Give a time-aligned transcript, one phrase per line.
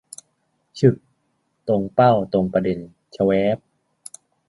[0.79, 0.95] ฉึก!
[1.67, 2.79] ตรงเป้า ตรงประเด็น
[3.15, 3.61] ชะแว้บบบ
[4.15, 4.39] บบ